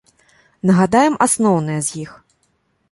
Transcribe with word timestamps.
Нагадаем, 0.69 1.13
асноўныя 1.27 1.79
з 1.91 2.03
іх. 2.07 2.11